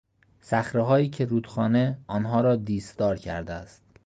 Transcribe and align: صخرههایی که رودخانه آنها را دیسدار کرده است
صخرههایی 0.41 1.09
که 1.09 1.25
رودخانه 1.25 1.97
آنها 2.07 2.41
را 2.41 2.55
دیسدار 2.55 3.17
کرده 3.17 3.53
است 3.53 3.83